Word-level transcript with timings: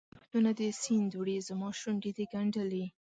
زما 0.03 0.11
لفظونه 0.15 0.51
دي 0.57 0.69
سیند 0.81 1.11
وړي، 1.19 1.37
زماشونډې 1.49 2.11
دي 2.17 2.25
ګنډلي 2.33 2.85